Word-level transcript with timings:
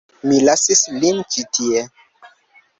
Mi 0.29 0.39
lasis 0.45 0.81
lin 1.03 1.21
ĉi 1.35 1.45
tie. 1.59 1.87